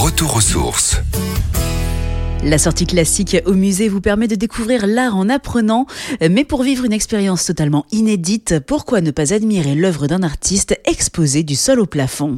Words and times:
Retour 0.00 0.36
aux 0.36 0.40
sources. 0.40 0.96
La 2.44 2.56
sortie 2.58 2.86
classique 2.86 3.36
au 3.46 3.54
musée 3.54 3.88
vous 3.88 4.00
permet 4.00 4.28
de 4.28 4.36
découvrir 4.36 4.86
l'art 4.86 5.16
en 5.16 5.28
apprenant, 5.28 5.86
mais 6.20 6.44
pour 6.44 6.62
vivre 6.62 6.84
une 6.84 6.92
expérience 6.92 7.44
totalement 7.44 7.84
inédite, 7.90 8.60
pourquoi 8.64 9.00
ne 9.00 9.10
pas 9.10 9.34
admirer 9.34 9.74
l'œuvre 9.74 10.06
d'un 10.06 10.22
artiste 10.22 10.80
exposée 10.84 11.42
du 11.42 11.56
sol 11.56 11.80
au 11.80 11.86
plafond? 11.86 12.36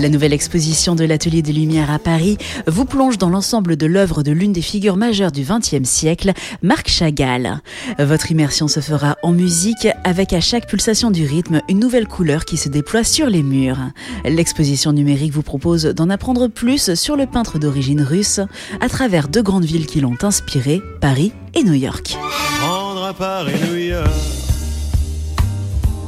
La 0.00 0.08
nouvelle 0.08 0.32
exposition 0.32 0.94
de 0.94 1.04
l'Atelier 1.04 1.42
des 1.42 1.52
Lumières 1.52 1.90
à 1.90 1.98
Paris 1.98 2.38
vous 2.66 2.86
plonge 2.86 3.18
dans 3.18 3.28
l'ensemble 3.28 3.76
de 3.76 3.86
l'œuvre 3.86 4.22
de 4.22 4.32
l'une 4.32 4.52
des 4.52 4.62
figures 4.62 4.96
majeures 4.96 5.32
du 5.32 5.42
XXe 5.42 5.88
siècle, 5.88 6.32
Marc 6.62 6.88
Chagall. 6.88 7.60
Votre 7.98 8.30
immersion 8.30 8.66
se 8.66 8.80
fera 8.80 9.16
en 9.22 9.32
musique 9.32 9.88
avec 10.04 10.32
à 10.32 10.40
chaque 10.40 10.66
pulsation 10.66 11.10
du 11.10 11.26
rythme 11.26 11.60
une 11.68 11.80
nouvelle 11.80 12.08
couleur 12.08 12.44
qui 12.46 12.56
se 12.56 12.68
déploie 12.68 13.04
sur 13.04 13.28
les 13.28 13.42
murs. 13.42 13.90
L'exposition 14.24 14.92
numérique 14.92 15.32
vous 15.32 15.42
propose 15.42 15.84
d'en 15.84 16.08
apprendre 16.08 16.48
plus 16.48 16.94
sur 16.94 17.16
le 17.16 17.26
peintre 17.26 17.58
d'origine 17.58 18.00
russe 18.00 18.40
à 18.80 18.88
travers 18.88 19.28
deux 19.28 19.42
grandes 19.42 19.64
villes 19.64 19.86
qui 19.86 20.00
l'ont 20.00 20.16
inspiré, 20.22 20.80
Paris 21.00 21.32
et 21.54 21.62
New 21.62 21.74
York 21.74 22.16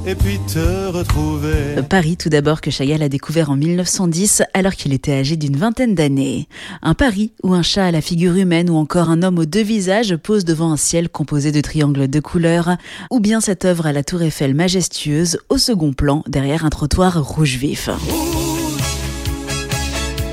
et 0.07 0.15
puis 0.15 0.39
te 0.53 0.89
retrouver. 0.89 1.83
Paris 1.89 2.17
tout 2.17 2.29
d'abord 2.29 2.61
que 2.61 2.71
Chagall 2.71 3.03
a 3.03 3.09
découvert 3.09 3.51
en 3.51 3.57
1910 3.57 4.43
alors 4.55 4.73
qu'il 4.73 4.93
était 4.93 5.13
âgé 5.13 5.37
d'une 5.37 5.57
vingtaine 5.57 5.95
d'années. 5.95 6.49
Un 6.83 6.95
Paris 6.95 7.33
où 7.43 7.55
un 7.55 7.63
chat 7.63 7.87
à 7.87 7.91
la 7.91 8.01
figure 8.01 8.37
humaine 8.37 8.71
ou 8.71 8.77
encore 8.77 9.11
un 9.11 9.23
homme 9.23 9.39
aux 9.39 9.45
deux 9.45 9.63
visages 9.63 10.17
pose 10.17 10.45
devant 10.45 10.73
un 10.73 10.77
ciel 10.77 11.09
composé 11.09 11.53
de 11.53 11.61
triangles 11.61 12.09
de 12.09 12.21
couleurs 12.21 12.77
ou 13.11 13.21
bien 13.21 13.41
cette 13.41 13.65
œuvre 13.65 13.87
à 13.87 13.93
la 13.93 14.03
tour 14.03 14.23
Eiffel 14.23 14.55
majestueuse 14.55 15.39
au 15.49 15.59
second 15.59 15.93
plan 15.93 16.25
derrière 16.27 16.65
un 16.65 16.71
trottoir 16.71 17.23
rouge 17.23 17.57
vif. 17.57 17.89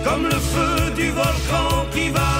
comme 0.03 0.23
le 0.23 0.29
feu 0.31 0.91
du 0.95 1.09
volcan 1.11 1.85
qui 1.93 2.09
va 2.09 2.38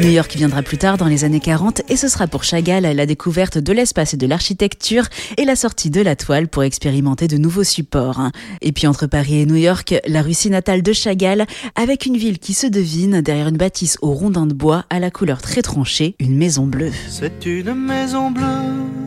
New 0.00 0.08
York 0.08 0.34
viendra 0.34 0.62
plus 0.62 0.78
tard 0.78 0.96
dans 0.96 1.06
les 1.06 1.24
années 1.24 1.40
40 1.40 1.82
et 1.90 1.96
ce 1.96 2.08
sera 2.08 2.26
pour 2.26 2.42
Chagall 2.42 2.84
la 2.84 3.04
découverte 3.04 3.58
de 3.58 3.72
l'espace 3.72 4.14
et 4.14 4.16
de 4.16 4.26
l'architecture 4.26 5.04
et 5.36 5.44
la 5.44 5.56
sortie 5.56 5.90
de 5.90 6.00
la 6.00 6.16
toile 6.16 6.48
pour 6.48 6.62
expérimenter 6.62 7.28
de 7.28 7.36
nouveaux 7.36 7.64
supports. 7.64 8.30
Et 8.62 8.72
puis 8.72 8.86
entre 8.86 9.06
Paris 9.06 9.40
et 9.40 9.46
New 9.46 9.56
York, 9.56 9.94
la 10.06 10.22
Russie 10.22 10.48
natale 10.48 10.80
de 10.80 10.94
Chagall 10.94 11.44
avec 11.76 12.06
une 12.06 12.16
ville 12.16 12.38
qui 12.38 12.54
se 12.54 12.66
devine 12.66 13.20
derrière 13.20 13.48
une 13.48 13.58
bâtisse 13.58 13.98
au 14.00 14.12
rondin 14.12 14.46
de 14.46 14.54
bois 14.54 14.86
à 14.88 15.00
la 15.00 15.10
couleur 15.10 15.42
très 15.42 15.60
tranchée, 15.60 16.14
une 16.18 16.36
maison 16.36 16.66
bleue. 16.66 16.92
C'est 17.08 17.44
une 17.44 17.74
maison 17.74 18.30
bleue 18.30 18.99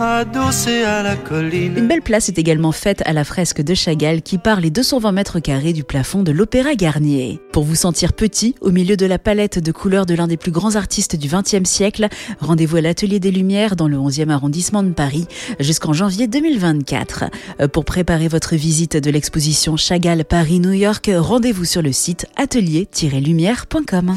adossé 0.00 0.82
à 0.82 1.02
la 1.02 1.16
colline. 1.16 1.76
Une 1.76 1.88
belle 1.88 2.02
place 2.02 2.28
est 2.28 2.38
également 2.38 2.72
faite 2.72 3.02
à 3.06 3.12
la 3.12 3.24
fresque 3.24 3.62
de 3.62 3.74
Chagall 3.74 4.22
qui 4.22 4.38
part 4.38 4.60
les 4.60 4.70
220 4.70 5.12
mètres 5.12 5.40
carrés 5.40 5.72
du 5.72 5.84
plafond 5.84 6.22
de 6.22 6.32
l'Opéra 6.32 6.74
Garnier. 6.74 7.40
Pour 7.52 7.64
vous 7.64 7.74
sentir 7.74 8.12
petit, 8.12 8.54
au 8.60 8.70
milieu 8.70 8.96
de 8.96 9.06
la 9.06 9.18
palette 9.18 9.58
de 9.58 9.72
couleurs 9.72 10.06
de 10.06 10.14
l'un 10.14 10.26
des 10.26 10.36
plus 10.36 10.50
grands 10.50 10.76
artistes 10.76 11.16
du 11.16 11.28
XXe 11.28 11.68
siècle, 11.68 12.08
rendez-vous 12.40 12.76
à 12.76 12.80
l'Atelier 12.80 13.20
des 13.20 13.30
Lumières 13.30 13.76
dans 13.76 13.88
le 13.88 13.96
11e 13.96 14.30
arrondissement 14.30 14.82
de 14.82 14.92
Paris 14.92 15.26
jusqu'en 15.60 15.92
janvier 15.92 16.26
2024. 16.26 17.24
Pour 17.72 17.84
préparer 17.84 18.28
votre 18.28 18.54
visite 18.54 18.96
de 18.96 19.10
l'exposition 19.10 19.76
Chagall 19.76 20.24
Paris-New 20.24 20.72
York, 20.72 21.10
rendez-vous 21.14 21.64
sur 21.64 21.82
le 21.82 21.92
site 21.92 22.26
atelier-lumière.com. 22.36 24.16